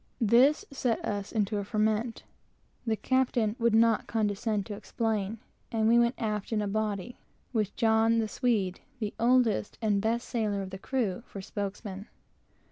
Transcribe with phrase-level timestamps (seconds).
[0.19, 2.23] This set us into a ferment.
[2.87, 5.37] The captain would not condescend to explain,
[5.71, 7.19] and we went aft in a body,
[7.53, 12.07] with a Swede, the oldest and best sailor of the crew, for spokesman.